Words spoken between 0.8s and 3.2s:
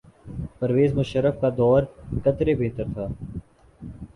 مشرف کا دور قدرے بہتر تھا۔